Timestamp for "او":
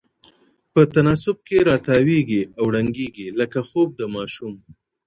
2.57-2.65